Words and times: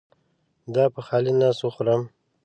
دا 0.75 0.85
په 0.93 0.99
خالي 1.07 1.33
نس 1.39 1.57
وخورم؟ 1.63 2.01